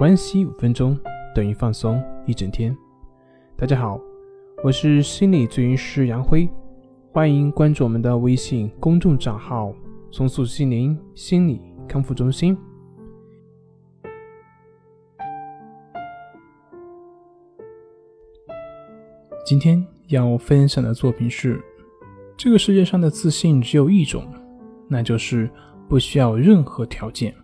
[0.00, 0.98] 关系五分钟
[1.34, 2.74] 等于放松一整天。
[3.54, 4.00] 大家好，
[4.64, 6.48] 我是心理咨询师杨辉，
[7.12, 9.74] 欢迎关注我们的微信公众账号
[10.10, 12.56] “松塑心灵心理康复中心”。
[19.44, 21.62] 今天要分享的作品是：
[22.38, 24.26] 这个世界上的自信只有一种，
[24.88, 25.50] 那就是
[25.90, 27.34] 不需要任何条件。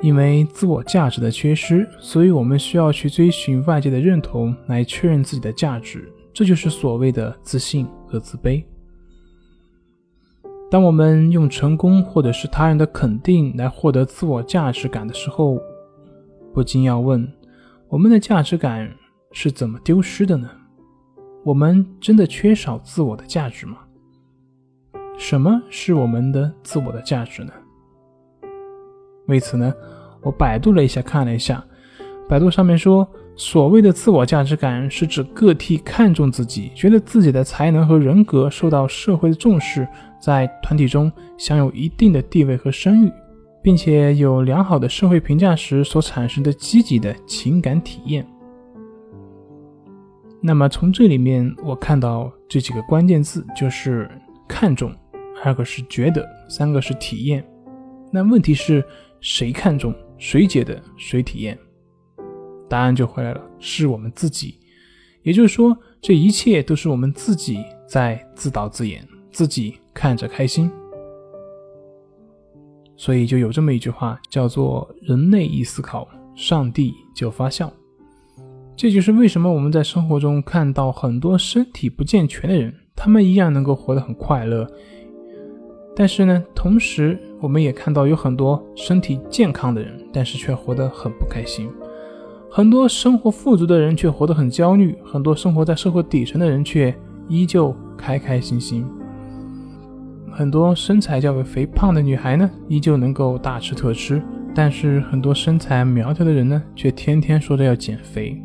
[0.00, 8.62] 因为自我价值的缺失，所以我们需要去追寻外界的认同来确认自己的价值，这就是所谓的自信和自卑。
[10.70, 15.58] 当我们用成功或者是他人的肯定来获得自我价值感的时候，
[16.52, 17.26] 不禁要问：
[17.88, 18.92] 我们的价值感
[19.30, 20.50] 是怎么丢失的呢？
[21.44, 23.78] 我们真的缺少自我的价值吗？
[25.16, 27.52] 什么是我们的自我的价值呢？
[29.26, 29.72] 为此呢？
[30.22, 31.64] 我百度了一下，看了一下，
[32.28, 39.86] 百度上面说，所谓的自我价值感是指个体看重自己，觉得自己的才能和人格受到社会的重视，
[40.20, 43.12] 在团体中享有一定的地位和声誉，
[43.62, 48.26] 并且有良好的社会评价时所产生的积极的情感体验。
[50.40, 54.10] 那么从这里面我看到这几个关键字，就是
[54.46, 54.92] 看重，
[55.42, 57.44] 二个是觉得，三个是体验。
[58.10, 58.84] 那问题是
[59.24, 59.94] 谁看重？
[60.18, 61.58] 谁觉得谁体验？
[62.68, 64.60] 答案就回来了，是我们自己。
[65.22, 67.58] 也就是说，这一切都是我们自己
[67.88, 70.70] 在自导自演，自己看着开心。
[72.98, 77.72] 所以就有这么一句话，叫做“人类一思考，上帝就发笑”。
[78.76, 84.70] 这就是为什么我们在生活中看到很多身体不健全的人，他们一样能够活得很快乐。
[85.96, 91.68] 但是呢，同时我们也看到有很多身体健康的人，但是却活得很不开心；
[92.50, 96.94] 很多生活富足的人却活得很焦虑；很多生活在社会底层的人却
[97.28, 98.84] 依旧开开心心；
[100.32, 104.18] 很多身材较为肥胖的女孩呢，依旧能够大吃特吃；
[104.54, 108.36] 但是很多身材苗条的人呢，却天天说着要减肥。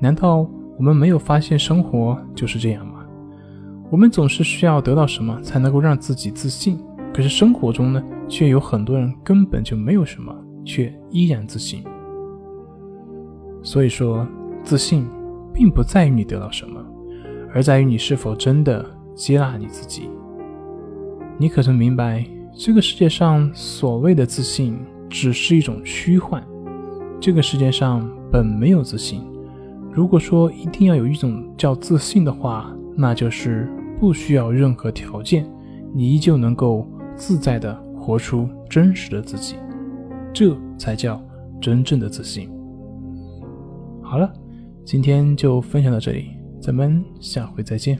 [0.00, 0.46] 难道
[0.76, 2.87] 我们没有发现生活就是这样？
[3.90, 6.78] 我们总是需要得到什么才能够让自己自信？
[7.14, 11.82] 可是生活中呢，却有很多人根本就没有什么，却依然自信。
[13.62, 14.26] 所以说，
[14.62, 15.08] 自信
[15.54, 16.84] 并不在于你得到什么，
[17.54, 18.84] 而在于你是否真的
[19.14, 20.10] 接纳你自己。
[21.38, 22.22] 你可曾明白，
[22.52, 24.78] 这个世界上所谓的自信
[25.08, 26.44] 只是一种虚幻？
[27.18, 29.22] 这个世界上本没有自信。
[29.90, 33.66] 如果说一定要有一种叫自信的话，那就是。
[34.00, 35.44] 不需要任何条件，
[35.92, 36.86] 你依旧能够
[37.16, 39.56] 自在的活出真实的自己，
[40.32, 41.22] 这才叫
[41.60, 42.48] 真正的自信。
[44.02, 44.32] 好了，
[44.84, 46.28] 今天就分享到这里，
[46.60, 47.98] 咱们下回再见。